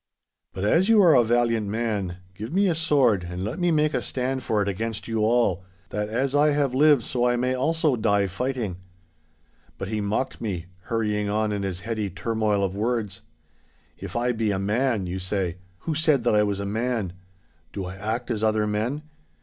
[0.51, 3.93] But as you are a valiant man, give me a sword and let me make
[3.93, 7.53] a stand for it against you all, that as I have lived so I may
[7.53, 8.77] also die fighting.'
[9.77, 13.21] But he mocked me, hurrying on in his heady turmoil of words.
[13.95, 17.13] '"If I be a man," you say—who said that I was a man?
[17.71, 19.03] Do I act as other men?